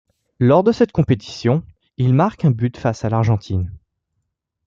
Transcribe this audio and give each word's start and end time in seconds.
Lors 0.39 0.63
de 0.63 0.71
cette 0.71 0.91
compétition, 0.91 1.61
il 1.97 2.15
marque 2.15 2.43
un 2.43 2.49
but 2.49 2.75
face 2.75 3.05
à 3.05 3.09
l'Argentine. 3.11 3.71